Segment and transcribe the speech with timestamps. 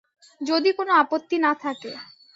[0.41, 1.91] যদি কোনো আপত্তি না থাকে।